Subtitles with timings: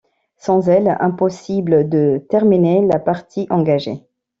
[0.35, 4.01] Sans elle, impossible de terminer la partie engagée.